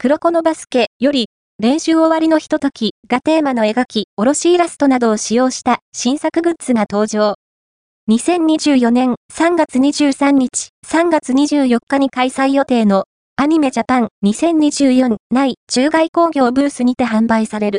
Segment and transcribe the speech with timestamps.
[0.00, 1.26] 黒子のバスケより、
[1.58, 7.34] 練習終わりのひとときがテーマの描き、おろしイラストなどを使用した新作グッズが登場。
[8.08, 17.76] 2024年3月23日、3月24日に開催予定のアニメジャパン2024内中外工業ブースにて販売される。